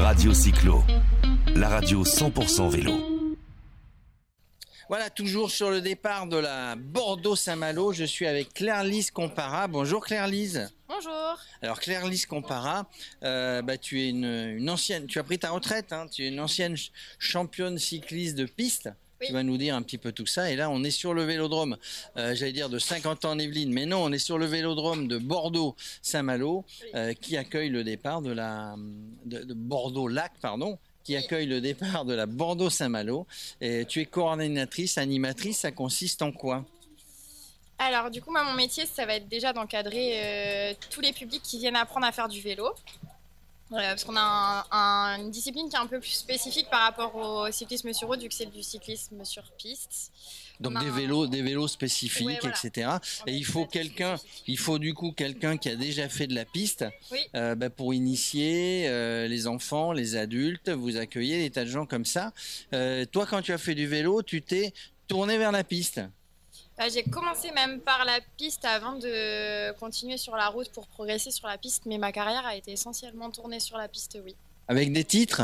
Radio 0.00 0.32
Cyclo, 0.34 0.82
la 1.54 1.68
radio 1.68 2.04
100% 2.04 2.68
vélo. 2.70 2.92
Voilà, 4.88 5.08
toujours 5.10 5.50
sur 5.50 5.70
le 5.70 5.80
départ 5.80 6.26
de 6.26 6.36
la 6.36 6.74
Bordeaux-Saint-Malo, 6.76 7.92
je 7.92 8.04
suis 8.04 8.26
avec 8.26 8.52
Claire-Lise 8.54 9.10
Compara. 9.10 9.68
Bonjour 9.68 10.04
Claire-Lise. 10.04 10.72
Bonjour. 10.88 11.38
Alors 11.62 11.78
Claire-Lise 11.80 12.26
Compara, 12.26 12.88
euh, 13.22 13.62
bah, 13.62 13.78
tu 13.78 14.00
es 14.00 14.08
une, 14.10 14.24
une 14.24 14.68
ancienne, 14.70 15.06
tu 15.06 15.18
as 15.18 15.22
pris 15.24 15.38
ta 15.38 15.50
retraite, 15.50 15.92
hein, 15.92 16.06
tu 16.10 16.24
es 16.24 16.28
une 16.28 16.40
ancienne 16.40 16.76
ch- 16.76 16.90
championne 17.18 17.78
cycliste 17.78 18.36
de 18.36 18.46
piste. 18.46 18.90
Oui. 19.20 19.26
Tu 19.26 19.32
vas 19.32 19.42
nous 19.42 19.56
dire 19.56 19.74
un 19.74 19.82
petit 19.82 19.98
peu 19.98 20.12
tout 20.12 20.26
ça. 20.26 20.50
Et 20.50 20.56
là, 20.56 20.70
on 20.70 20.82
est 20.82 20.90
sur 20.90 21.14
le 21.14 21.24
vélodrome, 21.24 21.76
euh, 22.16 22.34
j'allais 22.34 22.52
dire 22.52 22.68
de 22.68 22.78
50 22.78 23.24
ans 23.24 23.32
en 23.32 23.38
Yvelines, 23.38 23.72
mais 23.72 23.86
non, 23.86 24.02
on 24.02 24.12
est 24.12 24.18
sur 24.18 24.38
le 24.38 24.46
vélodrome 24.46 25.08
de 25.08 25.18
Bordeaux-Saint-Malo, 25.18 26.64
euh, 26.94 27.12
qui 27.14 27.36
accueille 27.36 27.68
le 27.68 27.84
départ 27.84 28.22
de 28.22 28.32
la 28.32 28.74
de, 29.24 29.40
de 29.40 29.54
Bordeaux-Lac, 29.54 30.32
pardon, 30.40 30.78
qui 31.04 31.16
accueille 31.16 31.46
le 31.46 31.60
départ 31.60 32.04
de 32.04 32.14
la 32.14 32.26
Bordeaux-Saint-Malo. 32.26 33.26
Et 33.60 33.84
tu 33.86 34.00
es 34.00 34.06
coordinatrice, 34.06 34.98
animatrice. 34.98 35.60
Ça 35.60 35.72
consiste 35.72 36.22
en 36.22 36.32
quoi? 36.32 36.64
Alors 37.78 38.10
du 38.10 38.20
coup, 38.20 38.30
moi, 38.30 38.44
mon 38.44 38.54
métier, 38.54 38.84
ça 38.84 39.06
va 39.06 39.14
être 39.14 39.28
déjà 39.28 39.54
d'encadrer 39.54 40.12
euh, 40.14 40.74
tous 40.90 41.00
les 41.00 41.12
publics 41.12 41.42
qui 41.42 41.58
viennent 41.58 41.76
apprendre 41.76 42.06
à 42.06 42.12
faire 42.12 42.28
du 42.28 42.40
vélo. 42.40 42.68
Parce 43.70 44.04
qu'on 44.04 44.16
a 44.16 44.20
un- 44.20 44.76
un- 44.76 45.20
une 45.20 45.30
discipline 45.30 45.68
qui 45.68 45.76
est 45.76 45.78
un 45.78 45.86
peu 45.86 46.00
plus 46.00 46.10
spécifique 46.10 46.68
par 46.70 46.82
rapport 46.82 47.14
au 47.14 47.50
cyclisme 47.52 47.92
sur 47.92 48.08
route, 48.08 48.20
vu 48.20 48.28
que 48.28 48.34
c'est 48.34 48.50
du 48.50 48.62
cyclisme 48.62 49.24
sur 49.24 49.44
piste. 49.52 50.10
Donc 50.58 50.78
des 50.78 50.90
vélos, 50.90 51.26
des 51.26 51.40
vélos 51.40 51.68
spécifiques, 51.68 52.26
Ouais, 52.26 52.38
voilà. 52.42 52.54
etc. 52.64 52.90
Et 53.26 53.34
il 53.34 53.44
faut 53.46 53.64
quelqu'un, 53.64 54.16
il 54.46 54.58
faut 54.58 54.78
du 54.78 54.92
coup 54.92 55.12
quelqu'un 55.12 55.56
qui 55.56 55.68
a 55.70 55.76
déjà 55.76 56.08
fait 56.10 56.26
de 56.26 56.34
la 56.34 56.44
piste 56.44 56.84
Oui. 57.10 57.20
euh, 57.34 57.54
bah, 57.54 57.70
pour 57.70 57.94
initier 57.94 58.86
euh, 58.88 59.26
les 59.26 59.46
enfants, 59.46 59.92
les 59.92 60.16
adultes. 60.16 60.68
Vous 60.68 60.96
accueillez 60.98 61.38
des 61.38 61.50
tas 61.50 61.64
de 61.64 61.70
gens 61.70 61.86
comme 61.86 62.04
ça. 62.04 62.32
Euh, 62.74 63.06
toi, 63.06 63.24
quand 63.24 63.40
tu 63.40 63.52
as 63.52 63.58
fait 63.58 63.74
du 63.74 63.86
vélo, 63.86 64.22
tu 64.22 64.42
t'es 64.42 64.74
tourné 65.08 65.38
vers 65.38 65.52
la 65.52 65.64
piste. 65.64 66.00
Euh, 66.80 66.88
J'ai 66.92 67.02
commencé 67.02 67.50
même 67.52 67.80
par 67.80 68.04
la 68.04 68.20
piste 68.38 68.64
avant 68.64 68.92
de 68.92 69.72
continuer 69.78 70.16
sur 70.16 70.34
la 70.36 70.48
route 70.48 70.70
pour 70.72 70.86
progresser 70.86 71.30
sur 71.30 71.46
la 71.46 71.58
piste, 71.58 71.84
mais 71.86 71.98
ma 71.98 72.10
carrière 72.12 72.46
a 72.46 72.54
été 72.56 72.72
essentiellement 72.72 73.30
tournée 73.30 73.60
sur 73.60 73.76
la 73.76 73.88
piste, 73.88 74.18
oui. 74.24 74.34
Avec 74.68 74.92
des 74.92 75.04
titres? 75.04 75.42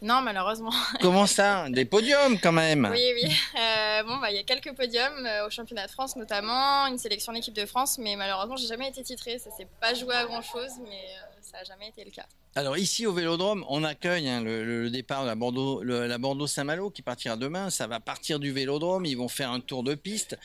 Non, 0.00 0.22
malheureusement. 0.22 0.72
Comment 1.02 1.26
ça? 1.26 1.68
Des 1.70 1.84
podiums 1.84 2.38
quand 2.40 2.52
même 2.52 2.88
Oui, 2.90 3.12
oui. 3.14 3.36
Euh, 3.58 3.89
bah, 4.04 4.30
il 4.30 4.36
y 4.36 4.38
a 4.38 4.42
quelques 4.42 4.74
podiums 4.74 5.26
euh, 5.26 5.46
au 5.46 5.50
championnat 5.50 5.86
de 5.86 5.90
France 5.90 6.16
notamment, 6.16 6.86
une 6.86 6.98
sélection 6.98 7.32
d'équipe 7.32 7.54
de 7.54 7.66
France, 7.66 7.98
mais 7.98 8.16
malheureusement, 8.16 8.56
j'ai 8.56 8.66
jamais 8.66 8.88
été 8.88 9.02
titrée. 9.02 9.38
Ça 9.38 9.50
s'est 9.50 9.68
pas 9.80 9.94
joué 9.94 10.14
à 10.14 10.24
grand 10.24 10.42
chose, 10.42 10.72
mais 10.82 10.90
euh, 10.90 11.38
ça 11.40 11.58
a 11.58 11.64
jamais 11.64 11.88
été 11.88 12.04
le 12.04 12.10
cas. 12.10 12.26
Alors 12.56 12.76
ici 12.76 13.06
au 13.06 13.12
Vélodrome, 13.12 13.64
on 13.68 13.84
accueille 13.84 14.28
hein, 14.28 14.42
le, 14.42 14.90
départ 14.90 15.22
de 15.22 15.28
la 15.28 15.36
Bordeaux, 15.36 15.84
Bordeaux-Saint-Malo 16.18 16.90
qui 16.90 17.00
partira 17.00 17.36
demain. 17.36 17.70
Ça 17.70 17.86
va 17.86 18.00
partir 18.00 18.40
du 18.40 18.50
Vélodrome, 18.50 19.06
ils 19.06 19.16
vont 19.16 19.28
faire 19.28 19.52
un 19.52 19.60
tour 19.60 19.84
de 19.84 19.94
piste. 19.94 20.36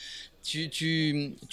Tu, 0.44 0.70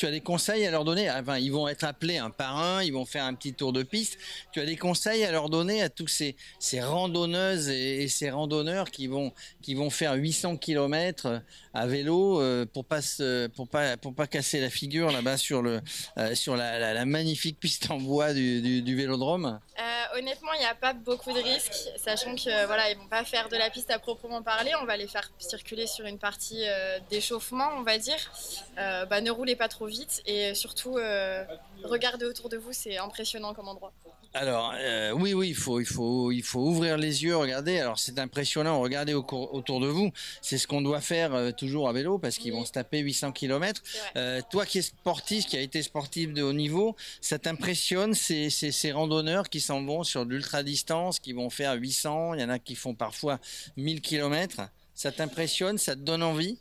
as 0.02 0.10
des 0.10 0.20
conseils 0.20 0.66
à 0.66 0.70
leur 0.70 0.84
donner? 0.84 1.10
Enfin, 1.10 1.38
ils 1.38 1.50
vont 1.50 1.68
être 1.68 1.84
appelés 1.84 2.18
un 2.18 2.28
par 2.28 2.58
un, 2.58 2.82
ils 2.82 2.92
vont 2.92 3.06
faire 3.06 3.24
un 3.24 3.32
petit 3.32 3.54
tour 3.54 3.72
de 3.72 3.82
piste. 3.82 4.18
Tu 4.52 4.60
as 4.60 4.66
des 4.66 4.76
conseils 4.76 5.24
à 5.24 5.32
leur 5.32 5.48
donner 5.48 5.80
à 5.80 5.88
tous 5.88 6.08
ces, 6.08 6.36
randonneuses 6.82 7.70
et, 7.70 8.02
et 8.02 8.08
ces 8.08 8.28
randonneurs 8.28 8.90
qui 8.90 9.06
vont, 9.06 9.32
qui 9.62 9.72
vont 9.72 9.88
faire 9.88 10.12
800 10.12 10.58
km 10.58 11.40
à 11.74 11.86
vélo 11.86 12.40
euh, 12.40 12.66
pour 12.66 12.84
pas 12.84 13.00
pour 13.54 13.68
pas 13.68 13.96
pour 13.96 14.14
pas 14.14 14.26
casser 14.26 14.60
la 14.60 14.70
figure 14.70 15.10
là-bas 15.10 15.36
sur 15.36 15.62
le 15.62 15.80
euh, 16.18 16.34
sur 16.34 16.56
la, 16.56 16.92
la- 16.94 17.04
magnifique 17.04 17.58
piste 17.58 17.90
en 17.90 17.98
bois 17.98 18.32
du, 18.32 18.82
du, 18.82 18.96
Vélodrome. 18.96 19.60
Euh, 19.78 20.18
honnêtement, 20.18 20.52
il 20.54 20.60
n'y 20.60 20.66
a 20.66 20.74
pas 20.74 20.92
beaucoup 20.92 21.32
de 21.32 21.40
risques, 21.40 21.90
sachant 21.96 22.34
que 22.36 22.66
voilà, 22.66 22.90
ils 22.90 22.96
vont 22.96 23.08
pas 23.08 23.24
faire 23.24 23.48
de 23.48 23.56
la 23.56 23.70
piste 23.70 23.90
à 23.90 23.98
proprement 23.98 24.42
parler. 24.42 24.70
On 24.80 24.84
va 24.84 24.96
les 24.96 25.08
faire 25.08 25.30
circuler 25.38 25.86
sur 25.86 26.06
une 26.06 26.18
partie 26.18 26.64
d'échauffement, 27.10 27.68
on 27.76 27.82
va 27.82 27.98
dire. 27.98 28.18
Bah, 28.76 29.20
ne 29.20 29.30
roulez 29.30 29.56
pas 29.56 29.68
trop 29.68 29.86
vite 29.86 30.22
et 30.26 30.54
surtout 30.54 30.98
regardez 31.84 32.24
autour 32.24 32.48
de 32.48 32.56
vous, 32.56 32.72
c'est 32.72 32.98
impressionnant 32.98 33.52
comme 33.52 33.68
endroit. 33.68 33.92
Alors 34.34 34.72
euh, 34.78 35.12
oui, 35.12 35.34
oui, 35.34 35.50
il 35.50 35.54
faut, 35.54 35.78
il 35.78 35.84
faut, 35.86 36.32
il 36.32 36.42
faut 36.42 36.60
ouvrir 36.60 36.96
les 36.96 37.22
yeux, 37.22 37.36
regarder. 37.36 37.78
Alors 37.78 37.98
c'est 37.98 38.18
impressionnant, 38.18 38.80
regardez 38.80 39.12
au 39.12 39.22
autour 39.52 39.78
de 39.78 39.86
vous. 39.88 40.10
C'est 40.40 40.56
ce 40.56 40.66
qu'on 40.66 40.80
doit 40.80 41.02
faire 41.02 41.34
euh, 41.34 41.50
toujours 41.52 41.86
à 41.86 41.92
vélo 41.92 42.18
parce 42.18 42.38
qu'ils 42.38 42.52
Oui. 42.52 42.58
vont 42.60 42.64
se 42.64 42.72
taper 42.72 43.00
800 43.00 43.32
km. 43.32 43.82
Euh, 44.16 44.40
toi 44.50 44.64
qui 44.64 44.78
es 44.78 44.82
sportif, 44.82 45.44
qui 45.46 45.58
a 45.58 45.60
été 45.60 45.82
sportif 45.82 46.32
de 46.32 46.42
haut 46.42 46.54
niveau, 46.54 46.96
ça 47.20 47.38
t'impressionne 47.38 48.14
ces, 48.14 48.48
ces, 48.48 48.72
ces 48.72 48.90
randonneurs 48.92 49.50
qui 49.50 49.60
s'en 49.60 49.84
vont 49.84 50.02
sur 50.02 50.24
de 50.24 50.30
l'ultra 50.30 50.62
distance, 50.62 51.20
qui 51.20 51.34
vont 51.34 51.50
faire 51.50 51.74
800. 51.74 52.32
Il 52.34 52.40
y 52.40 52.44
en 52.44 52.48
a 52.48 52.58
qui 52.58 52.74
font 52.74 52.94
parfois 52.94 53.38
1000 53.76 54.00
km. 54.00 54.62
Ça 54.94 55.12
t'impressionne, 55.12 55.76
ça 55.76 55.94
te 55.94 56.00
donne 56.00 56.22
envie? 56.22 56.58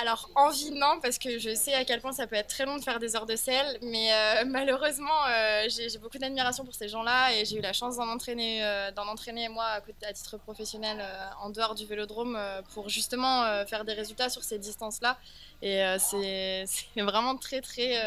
Alors, 0.00 0.30
envie, 0.36 0.70
non, 0.70 1.00
parce 1.02 1.18
que 1.18 1.40
je 1.40 1.52
sais 1.56 1.74
à 1.74 1.84
quel 1.84 2.00
point 2.00 2.12
ça 2.12 2.28
peut 2.28 2.36
être 2.36 2.46
très 2.46 2.64
long 2.64 2.76
de 2.76 2.82
faire 2.82 3.00
des 3.00 3.16
heures 3.16 3.26
de 3.26 3.34
selle, 3.34 3.78
mais 3.82 4.12
euh, 4.12 4.44
malheureusement, 4.46 5.26
euh, 5.28 5.66
j'ai 5.68 5.98
beaucoup 5.98 6.18
d'admiration 6.18 6.64
pour 6.64 6.74
ces 6.74 6.88
gens-là 6.88 7.34
et 7.34 7.44
j'ai 7.44 7.56
eu 7.56 7.60
la 7.60 7.72
chance 7.72 7.96
d'en 7.96 8.08
entraîner, 8.08 8.64
euh, 8.64 8.92
d'en 8.92 9.08
entraîner 9.08 9.48
moi 9.48 9.64
à, 9.64 10.12
titre 10.12 10.38
professionnel 10.38 11.04
en 11.42 11.50
dehors 11.50 11.74
du 11.74 11.84
vélodrome 11.84 12.38
pour 12.72 12.88
justement 12.88 13.64
faire 13.66 13.84
des 13.84 13.92
résultats 13.92 14.28
sur 14.28 14.44
ces 14.44 14.58
distances-là. 14.58 15.18
Et 15.62 15.82
c'est 15.98 16.64
vraiment 16.96 17.36
très, 17.36 17.60
très 17.60 18.00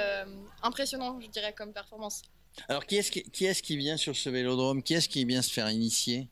impressionnant, 0.64 1.20
je 1.22 1.28
dirais, 1.28 1.54
comme 1.54 1.74
performance. 1.74 2.22
Alors 2.70 2.86
qui 2.86 2.98
est-ce 2.98 3.12
qui, 3.12 3.24
qui 3.24 3.78
vient 3.78 3.98
sur 3.98 4.16
ce 4.16 4.30
vélodrome? 4.30 4.82
Qui 4.82 4.94
est-ce 4.94 5.10
qui 5.10 5.26
vient 5.26 5.42
se 5.42 5.52
faire 5.52 5.70
initier? 5.70 6.30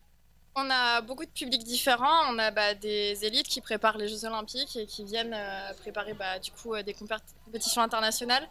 On 0.61 0.69
a 0.69 0.99
beaucoup 1.01 1.23
de 1.25 1.29
publics 1.31 1.63
différents. 1.63 2.33
On 2.33 2.37
a 2.37 2.51
bah, 2.51 2.73
des 2.73 3.25
élites 3.25 3.47
qui 3.47 3.61
préparent 3.61 3.97
les 3.97 4.09
Jeux 4.09 4.25
Olympiques 4.25 4.75
et 4.75 4.85
qui 4.85 5.05
viennent 5.05 5.33
euh, 5.33 5.73
préparer 5.75 6.13
bah, 6.13 6.35
euh, 6.35 6.83
des 6.83 6.93
compétitions 7.49 7.81
internationales. 7.81 8.47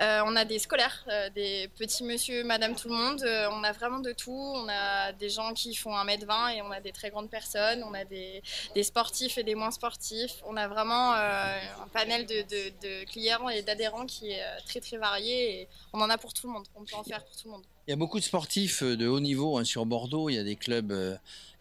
Euh, 0.00 0.22
on 0.24 0.36
a 0.36 0.44
des 0.44 0.60
scolaires, 0.60 1.04
euh, 1.08 1.28
des 1.30 1.68
petits 1.76 2.04
monsieur, 2.04 2.44
madame, 2.44 2.76
tout 2.76 2.88
le 2.88 2.94
monde. 2.94 3.20
Euh, 3.22 3.48
on 3.50 3.64
a 3.64 3.72
vraiment 3.72 3.98
de 3.98 4.12
tout. 4.12 4.30
On 4.32 4.68
a 4.68 5.12
des 5.12 5.28
gens 5.28 5.52
qui 5.54 5.74
font 5.74 5.90
1m20 5.92 6.54
et 6.56 6.62
on 6.62 6.70
a 6.70 6.80
des 6.80 6.92
très 6.92 7.10
grandes 7.10 7.30
personnes. 7.30 7.82
On 7.82 7.94
a 7.94 8.04
des, 8.04 8.42
des 8.76 8.82
sportifs 8.84 9.38
et 9.38 9.42
des 9.42 9.56
moins 9.56 9.72
sportifs. 9.72 10.36
On 10.46 10.56
a 10.56 10.68
vraiment 10.68 11.12
un 11.14 11.88
panel 11.92 12.26
de, 12.26 12.42
de- 12.42 13.04
clients 13.06 13.48
et 13.48 13.62
d'adhérents 13.62 14.06
qui 14.06 14.30
est 14.30 14.42
très 14.66 14.80
très 14.80 14.98
varié 14.98 15.60
et 15.62 15.68
on 15.92 16.00
en 16.00 16.10
a 16.10 16.18
pour 16.18 16.32
tout 16.32 16.46
le 16.46 16.52
monde. 16.52 16.66
On 16.76 16.84
peut 16.84 16.94
en 16.96 17.02
faire 17.04 17.24
pour 17.24 17.36
tout 17.36 17.46
le 17.48 17.52
monde. 17.52 17.64
Il 17.86 17.90
y 17.90 17.94
a 17.94 17.96
beaucoup 17.96 18.18
de 18.18 18.24
sportifs 18.24 18.82
de 18.82 19.06
haut 19.08 19.20
niveau 19.20 19.56
hein, 19.56 19.64
sur 19.64 19.86
Bordeaux. 19.86 20.28
Il 20.28 20.34
y 20.34 20.38
a 20.38 20.44
des 20.44 20.56
clubs 20.56 20.92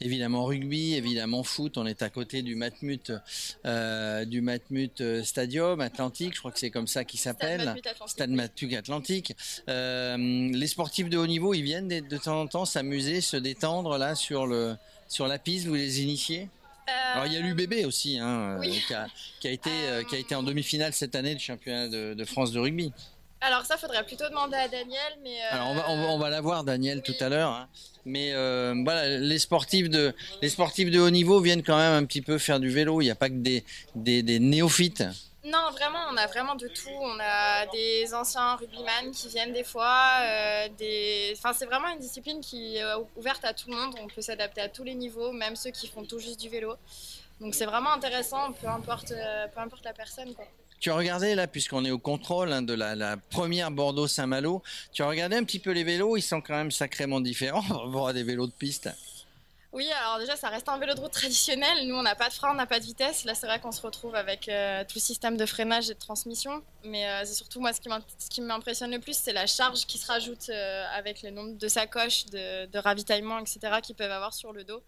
évidemment 0.01 0.43
rugby, 0.43 0.93
évidemment 0.95 1.41
foot. 1.43 1.77
On 1.77 1.85
est 1.85 2.01
à 2.01 2.09
côté 2.09 2.41
du 2.41 2.55
Matmut, 2.55 3.13
du 3.63 4.41
Matmut 4.41 5.23
Stadium 5.23 5.79
Atlantique. 5.79 6.33
Je 6.33 6.39
crois 6.39 6.51
que 6.51 6.59
c'est 6.59 6.66
comme 6.69 6.87
ça 6.87 7.03
qu'il 7.03 7.19
s'appelle. 7.19 7.75
Stade 8.05 8.29
Matmut 8.31 8.73
Atlantique. 8.75 9.35
Euh, 9.69 10.17
les 10.17 10.67
sportifs 10.67 11.09
de 11.09 11.17
haut 11.17 11.27
niveau, 11.27 11.53
ils 11.53 11.63
viennent 11.63 11.87
de, 11.87 11.99
de 11.99 12.17
temps 12.17 12.41
en 12.41 12.47
temps 12.47 12.65
s'amuser, 12.65 13.21
se 13.21 13.37
détendre 13.37 13.97
là 13.97 14.15
sur 14.15 14.47
le 14.47 14.75
sur 15.07 15.27
la 15.27 15.39
piste. 15.39 15.67
Vous 15.67 15.75
les 15.75 16.01
initiez? 16.01 16.49
Alors 17.13 17.25
il 17.25 17.33
y 17.33 17.37
a 17.37 17.41
l'UBB 17.41 17.85
aussi, 17.85 18.17
hein, 18.17 18.55
euh, 18.55 18.59
oui. 18.59 18.81
qui, 18.87 18.93
a, 18.93 19.07
qui 19.41 19.47
a 19.49 19.51
été 19.51 19.69
euh, 19.69 20.03
qui 20.03 20.15
a 20.15 20.19
été 20.19 20.35
en 20.35 20.43
demi-finale 20.43 20.93
cette 20.93 21.15
année 21.15 21.35
du 21.35 21.43
championnat 21.43 21.89
de, 21.89 22.13
de 22.13 22.25
France 22.25 22.53
de 22.53 22.59
rugby. 22.59 22.93
Alors 23.41 23.65
ça, 23.65 23.77
faudrait 23.77 24.03
plutôt 24.05 24.27
demander 24.29 24.55
à 24.55 24.67
Daniel, 24.67 25.13
mais... 25.21 25.35
euh, 25.35 25.55
Alors 25.55 25.67
on 25.69 25.75
va, 25.75 25.89
on 25.89 25.97
va, 26.01 26.07
on 26.13 26.17
va 26.17 26.29
la 26.29 26.41
voir 26.41 26.63
Daniel 26.63 27.03
oui. 27.05 27.13
tout 27.13 27.23
à 27.23 27.27
l'heure, 27.29 27.51
hein. 27.51 27.67
mais 28.05 28.31
euh, 28.31 28.73
voilà 28.85 29.17
les 29.19 29.37
sportifs 29.37 29.89
de 29.89 30.13
les 30.41 30.49
sportifs 30.49 30.89
de 30.89 30.99
haut 30.99 31.09
niveau 31.09 31.41
viennent 31.41 31.61
quand 31.61 31.77
même 31.77 31.91
un 31.91 32.05
petit 32.05 32.21
peu 32.21 32.37
faire 32.37 32.59
du 32.61 32.69
vélo. 32.69 33.01
Il 33.01 33.05
n'y 33.05 33.11
a 33.11 33.15
pas 33.15 33.29
que 33.29 33.35
des, 33.35 33.65
des, 33.93 34.23
des 34.23 34.39
néophytes. 34.39 35.03
Non, 35.47 35.71
vraiment, 35.71 35.99
on 36.11 36.17
a 36.17 36.27
vraiment 36.27 36.55
de 36.55 36.67
tout. 36.67 36.89
On 36.99 37.17
a 37.21 37.65
des 37.67 38.13
anciens 38.13 38.55
rugbyman 38.57 39.11
qui 39.13 39.29
viennent 39.29 39.53
des 39.53 39.63
fois. 39.63 40.19
euh, 40.21 40.67
enfin, 41.33 41.53
c'est 41.53 41.65
vraiment 41.65 41.87
une 41.89 41.99
discipline 41.99 42.41
qui 42.41 42.75
est 42.75 42.83
euh, 42.83 42.97
ouverte 43.15 43.45
à 43.45 43.53
tout 43.53 43.69
le 43.69 43.77
monde. 43.77 43.95
On 44.01 44.07
peut 44.07 44.21
s'adapter 44.21 44.59
à 44.59 44.67
tous 44.67 44.83
les 44.83 44.93
niveaux, 44.93 45.31
même 45.31 45.55
ceux 45.55 45.71
qui 45.71 45.87
font 45.87 46.03
tout 46.03 46.19
juste 46.19 46.41
du 46.41 46.49
vélo. 46.49 46.75
Donc 47.39 47.55
c'est 47.55 47.65
vraiment 47.65 47.93
intéressant, 47.93 48.51
peu 48.53 48.67
importe, 48.67 49.11
euh, 49.11 49.47
peu 49.47 49.61
importe 49.61 49.85
la 49.85 49.93
personne. 49.93 50.33
Tu 50.79 50.91
as 50.91 50.95
regardé 50.95 51.33
là, 51.33 51.47
puisqu'on 51.47 51.85
est 51.85 51.91
au 51.91 51.97
contrôle 51.97 52.51
hein, 52.51 52.61
de 52.61 52.73
la, 52.73 52.95
la 52.95 53.15
première 53.17 53.71
Bordeaux-Saint-Malo, 53.71 54.61
tu 54.91 55.01
as 55.01 55.07
regardé 55.07 55.37
un 55.37 55.43
petit 55.43 55.59
peu 55.59 55.71
les 55.71 55.83
vélos, 55.83 56.17
ils 56.17 56.21
sont 56.21 56.41
quand 56.41 56.55
même 56.55 56.71
sacrément 56.71 57.21
différents 57.21 57.63
par 57.67 57.85
rapport 57.85 58.07
à 58.09 58.13
des 58.13 58.23
vélos 58.23 58.47
de 58.47 58.51
piste. 58.51 58.89
Oui, 59.73 59.91
alors 59.91 60.17
déjà, 60.19 60.35
ça 60.37 60.47
reste 60.47 60.69
un 60.69 60.77
vélo 60.77 60.93
de 60.93 60.99
route 61.01 61.11
traditionnel. 61.11 61.87
Nous, 61.87 61.95
on 61.95 62.01
n'a 62.01 62.15
pas 62.15 62.29
de 62.29 62.33
frein, 62.33 62.51
on 62.51 62.55
n'a 62.55 62.65
pas 62.65 62.79
de 62.79 62.85
vitesse. 62.85 63.25
Là, 63.25 63.35
c'est 63.35 63.47
vrai 63.47 63.59
qu'on 63.59 63.73
se 63.73 63.81
retrouve 63.81 64.15
avec 64.15 64.47
euh, 64.47 64.83
tout 64.83 64.93
le 64.95 65.01
système 65.01 65.35
de 65.35 65.45
freinage 65.45 65.89
et 65.89 65.93
de 65.93 65.99
transmission. 65.99 66.63
Mais 66.83 67.07
euh, 67.07 67.25
c'est 67.25 67.33
surtout, 67.33 67.59
moi, 67.59 67.71
ce 67.73 68.29
qui 68.29 68.41
m'impressionne 68.41 68.91
le 68.91 68.99
plus, 68.99 69.17
c'est 69.17 69.33
la 69.33 69.45
charge 69.45 69.85
qui 69.85 69.97
se 69.97 70.07
rajoute 70.07 70.49
euh, 70.49 70.85
avec 70.95 71.21
le 71.21 71.31
nombre 71.31 71.57
de 71.57 71.67
sacoches, 71.67 72.25
de, 72.27 72.65
de 72.65 72.79
ravitaillement, 72.79 73.39
etc., 73.39 73.59
qu'ils 73.83 73.95
peuvent 73.95 74.11
avoir 74.11 74.33
sur 74.33 74.53
le 74.53 74.63
dos. 74.63 74.81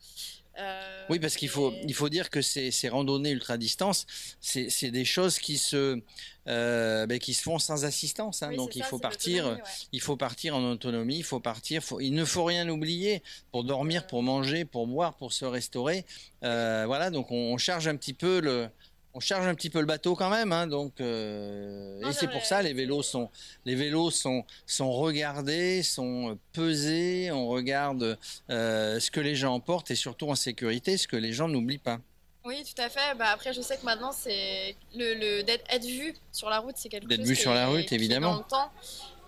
Euh, 0.59 1.05
Oui, 1.09 1.19
parce 1.19 1.35
qu'il 1.35 1.49
faut, 1.49 1.71
et- 1.71 1.81
il 1.87 1.93
faut 1.93 2.09
dire 2.09 2.29
que 2.29 2.41
ces, 2.41 2.69
ces 2.71 2.89
randonnées 2.89 3.31
ultra 3.31 3.57
distance, 3.57 4.05
c'est 4.41 4.91
des 4.91 5.05
choses 5.05 5.39
qui 5.39 5.57
se, 5.57 6.01
euh, 6.47 7.05
ben, 7.07 7.17
qui 7.19 7.33
se 7.33 7.41
font 7.41 7.57
sans 7.59 7.85
assistance. 7.85 8.43
hein. 8.43 8.49
Oui, 8.49 8.57
donc 8.57 8.75
il 8.75 8.79
ça, 8.83 8.89
faut 8.89 8.99
partir, 8.99 9.45
ouais. 9.47 9.57
il 9.91 10.01
faut 10.01 10.17
partir 10.17 10.55
en 10.55 10.63
autonomie, 10.71 11.17
il 11.17 11.23
faut 11.23 11.39
partir. 11.39 11.81
faut- 11.83 11.99
il 11.99 12.11
ne 12.13 12.25
faut 12.25 12.43
rien 12.43 12.67
oublier 12.69 13.23
pour 13.51 13.63
dormir, 13.63 14.05
pour 14.07 14.21
manger, 14.21 14.65
pour 14.65 14.85
boire, 14.87 15.15
pour 15.15 15.33
se 15.33 15.45
restaurer. 15.45 16.05
Euh, 16.43 16.83
voilà, 16.85 17.09
donc 17.09 17.31
on, 17.31 17.53
on 17.53 17.57
charge 17.57 17.87
un 17.87 17.95
petit 17.95 18.13
peu 18.13 18.39
le, 18.39 18.69
on 19.13 19.19
charge 19.19 19.47
un 19.47 19.55
petit 19.55 19.69
peu 19.69 19.79
le 19.79 19.85
bateau 19.85 20.15
quand 20.15 20.29
même. 20.29 20.51
hein. 20.53 20.67
donc 20.67 21.01
euh, 21.01 21.99
et 22.07 22.13
c'est 22.13 22.27
pour 22.29 22.45
ça 22.45 22.61
les 22.61 22.73
vélos 22.73 23.01
sont, 23.03 23.29
les 23.65 23.75
vélos 23.75 24.11
sont 24.11 24.45
sont 24.65 24.91
regardés, 24.91 25.83
sont 25.83 26.37
pesés. 26.53 27.31
On 27.31 27.47
regarde 27.47 28.17
euh, 28.49 28.99
ce 28.99 29.09
que 29.11 29.19
les 29.19 29.35
gens 29.35 29.53
emportent 29.55 29.91
et 29.91 29.95
surtout 29.95 30.29
en 30.29 30.35
sécurité, 30.35 30.97
ce 30.97 31.07
que 31.07 31.15
les 31.17 31.33
gens 31.33 31.47
n'oublient 31.47 31.77
pas. 31.79 31.99
Oui, 32.45 32.63
tout 32.63 32.81
à 32.81 32.89
fait. 32.89 33.15
Bah, 33.17 33.27
après, 33.33 33.51
je 33.53 33.61
sais 33.61 33.77
que 33.77 33.83
maintenant, 33.85 34.11
c'est 34.11 34.75
le, 34.95 35.13
le 35.13 35.43
d'être 35.43 35.65
être 35.69 35.83
vu 35.85 36.15
sur 36.31 36.49
la 36.49 36.59
route, 36.59 36.75
c'est 36.77 36.87
quelque 36.89 37.07
D'être 37.07 37.19
chose 37.19 37.27
vu 37.29 37.35
qui 37.35 37.41
sur 37.41 37.53
la 37.53 37.67
route, 37.67 37.91
évidemment. 37.91 38.31
dans 38.31 38.37
le 38.37 38.43
temps. 38.43 38.71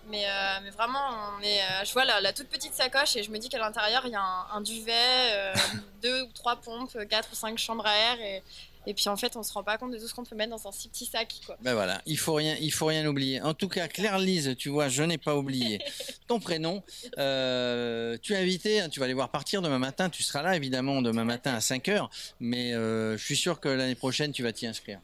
Mais, 0.08 0.24
euh, 0.26 0.58
mais 0.64 0.70
vraiment, 0.70 0.98
on 1.38 1.42
est, 1.42 1.60
euh, 1.60 1.84
je 1.84 1.92
vois 1.92 2.04
la, 2.04 2.20
la 2.20 2.32
toute 2.32 2.48
petite 2.48 2.74
sacoche 2.74 3.14
et 3.16 3.22
je 3.22 3.30
me 3.30 3.38
dis 3.38 3.48
qu'à 3.48 3.58
l'intérieur, 3.58 4.02
il 4.06 4.10
y 4.12 4.16
a 4.16 4.20
un, 4.20 4.46
un 4.56 4.60
duvet, 4.60 4.92
euh, 5.32 5.54
deux 6.02 6.22
ou 6.22 6.32
trois 6.34 6.56
pompes, 6.56 6.96
quatre 7.08 7.28
ou 7.30 7.36
cinq 7.36 7.56
chambres 7.58 7.86
à 7.86 7.94
air. 7.96 8.20
Et, 8.20 8.42
et 8.86 8.94
puis 8.94 9.08
en 9.08 9.16
fait, 9.16 9.36
on 9.36 9.42
se 9.42 9.52
rend 9.52 9.62
pas 9.62 9.78
compte 9.78 9.92
de 9.92 9.98
tout 9.98 10.08
ce 10.08 10.14
qu'on 10.14 10.24
peut 10.24 10.34
mettre 10.34 10.50
dans 10.50 10.66
un 10.66 10.72
si 10.72 10.88
petit 10.88 11.06
sac. 11.06 11.34
Quoi. 11.46 11.56
Ben 11.60 11.74
voilà, 11.74 12.00
il 12.06 12.18
faut 12.18 12.34
rien, 12.34 12.56
il 12.60 12.72
faut 12.72 12.86
rien 12.86 13.06
oublier. 13.06 13.40
En 13.40 13.54
tout 13.54 13.68
cas, 13.68 13.88
Claire 13.88 14.18
Lise, 14.18 14.56
tu 14.58 14.68
vois, 14.68 14.88
je 14.88 15.02
n'ai 15.02 15.18
pas 15.18 15.36
oublié 15.36 15.80
ton 16.26 16.40
prénom. 16.40 16.82
Euh, 17.18 18.16
tu 18.22 18.34
es 18.34 18.36
invité, 18.36 18.80
hein, 18.80 18.88
tu 18.88 19.00
vas 19.00 19.06
les 19.06 19.14
voir 19.14 19.30
partir 19.30 19.62
demain 19.62 19.78
matin. 19.78 20.10
Tu 20.10 20.22
seras 20.22 20.42
là 20.42 20.56
évidemment 20.56 21.02
demain 21.02 21.24
matin 21.24 21.54
à 21.54 21.60
5 21.60 21.88
heures, 21.88 22.10
mais 22.40 22.74
euh, 22.74 23.16
je 23.16 23.24
suis 23.24 23.36
sûr 23.36 23.60
que 23.60 23.68
l'année 23.68 23.94
prochaine 23.94 24.32
tu 24.32 24.42
vas 24.42 24.52
t'y 24.52 24.66
inscrire. 24.66 25.00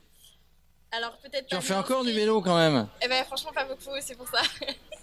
Alors 0.90 1.18
peut-être 1.18 1.46
Tu 1.46 1.54
en 1.54 1.60
fais 1.60 1.74
encore 1.74 2.04
du 2.04 2.12
vélo 2.12 2.40
quand 2.40 2.56
même. 2.56 2.88
Eh 3.02 3.08
ben 3.08 3.22
franchement 3.24 3.52
pas 3.52 3.64
beaucoup, 3.64 3.90
c'est 4.00 4.16
pour 4.16 4.28
ça. 4.28 4.40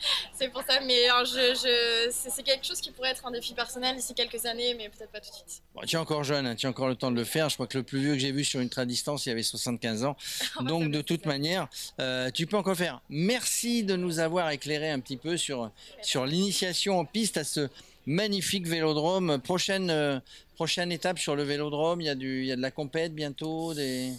c'est 0.34 0.48
pour 0.48 0.62
ça, 0.62 0.80
mais 0.80 1.06
je, 1.24 1.54
je, 1.54 2.10
c'est 2.10 2.42
quelque 2.42 2.66
chose 2.66 2.80
qui 2.80 2.90
pourrait 2.90 3.10
être 3.10 3.26
un 3.26 3.30
défi 3.30 3.54
personnel 3.54 3.96
d'ici 3.96 4.14
quelques 4.14 4.46
années, 4.46 4.74
mais 4.74 4.88
peut-être 4.88 5.10
pas 5.10 5.20
tout 5.20 5.30
de 5.30 5.34
suite. 5.34 5.62
Bon, 5.74 5.82
tu 5.82 5.96
es 5.96 5.98
encore 5.98 6.24
jeune, 6.24 6.46
hein, 6.46 6.54
tu 6.54 6.66
as 6.66 6.70
encore 6.70 6.88
le 6.88 6.94
temps 6.94 7.10
de 7.10 7.16
le 7.16 7.24
faire. 7.24 7.48
Je 7.48 7.54
crois 7.54 7.66
que 7.66 7.78
le 7.78 7.84
plus 7.84 8.00
vieux 8.00 8.12
que 8.14 8.18
j'ai 8.18 8.32
vu 8.32 8.44
sur 8.44 8.60
une 8.60 8.68
distance, 8.86 9.26
il 9.26 9.30
avait 9.30 9.42
75 9.42 10.04
ans. 10.04 10.16
Donc 10.62 10.90
de 10.90 11.00
toute 11.02 11.26
manière, 11.26 11.68
euh, 12.00 12.30
tu 12.30 12.46
peux 12.46 12.56
encore 12.56 12.76
faire. 12.76 13.00
Merci 13.08 13.84
de 13.84 13.96
nous 13.96 14.18
avoir 14.18 14.50
éclairé 14.50 14.90
un 14.90 15.00
petit 15.00 15.16
peu 15.16 15.36
sur, 15.36 15.70
sur 16.02 16.26
l'initiation 16.26 16.98
en 16.98 17.04
piste 17.04 17.36
à 17.36 17.44
ce 17.44 17.68
magnifique 18.06 18.66
vélodrome. 18.66 19.40
Prochaine, 19.40 19.90
euh, 19.90 20.18
prochaine 20.54 20.92
étape 20.92 21.18
sur 21.18 21.36
le 21.36 21.42
vélodrome, 21.42 22.00
il 22.00 22.06
y 22.06 22.10
a, 22.10 22.14
du, 22.14 22.40
il 22.40 22.46
y 22.46 22.52
a 22.52 22.56
de 22.56 22.62
la 22.62 22.70
compète 22.70 23.14
bientôt, 23.14 23.74
des, 23.74 24.12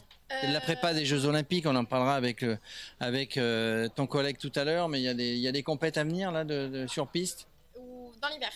la 0.43 0.59
prépa 0.61 0.93
des 0.93 1.05
Jeux 1.05 1.25
Olympiques. 1.25 1.65
On 1.67 1.75
en 1.75 1.85
parlera 1.85 2.15
avec, 2.15 2.41
le- 2.41 2.57
avec 2.99 3.37
euh, 3.37 3.87
ton 3.95 4.07
collègue 4.07 4.37
tout 4.37 4.51
à 4.55 4.63
l'heure, 4.63 4.89
mais 4.89 4.99
il 4.99 5.03
y 5.03 5.07
a 5.09 5.13
des, 5.13 5.33
il 5.33 5.39
y 5.39 5.47
a 5.47 5.51
des 5.51 5.63
compètes 5.63 5.97
à 5.97 6.03
venir 6.03 6.31
là, 6.31 6.43
de, 6.43 6.67
de- 6.67 6.87
sur 6.87 7.07
piste? 7.07 7.47
Ou 7.77 8.11
dans 8.21 8.27
l'hiver. 8.29 8.51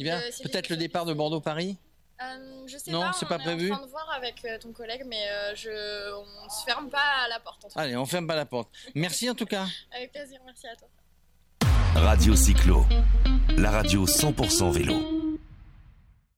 Euh, 0.00 0.20
c'est 0.30 0.42
Peut-être 0.44 0.68
le 0.70 0.76
départ 0.76 1.04
de 1.04 1.12
Bordeaux-Paris? 1.12 1.76
Euh, 2.22 2.64
je 2.66 2.76
sais 2.76 2.90
Non, 2.90 3.00
pas, 3.00 3.12
c'est 3.12 3.24
on 3.26 3.28
pas 3.28 3.36
est 3.36 3.44
prévu 3.44 3.72
en 3.72 3.76
train 3.76 3.86
de 3.86 3.90
voir 3.90 4.10
avec 4.14 4.34
euh, 4.44 4.58
ton 4.58 4.72
collègue, 4.72 5.04
mais 5.06 5.22
euh, 5.30 5.54
je, 5.54 6.12
on 6.14 6.48
se 6.50 6.64
ferme 6.64 6.88
pas 6.90 6.98
à 7.24 7.28
la 7.28 7.40
porte. 7.40 7.64
En 7.64 7.68
tout 7.68 7.74
cas. 7.74 7.80
Allez, 7.80 7.96
on 7.96 8.04
ferme 8.06 8.26
pas 8.26 8.36
la 8.36 8.44
porte. 8.46 8.68
Merci 8.94 9.28
en 9.30 9.34
tout 9.34 9.46
cas. 9.46 9.66
Avec 9.94 10.12
plaisir, 10.12 10.38
merci 10.44 10.66
à 10.66 10.76
toi. 10.76 10.88
Radio 11.94 12.36
Cyclo, 12.36 12.86
la 13.56 13.70
radio 13.70 14.06
100% 14.06 14.70
vélo. 14.70 15.19